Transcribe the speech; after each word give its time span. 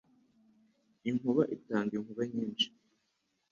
Inkuba 1.09 1.43
itanga 1.55 1.91
inkuba 1.97 2.21
nyinshi. 2.33 2.67